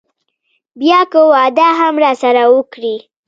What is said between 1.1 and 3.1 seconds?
که واده هم راسره وکړي.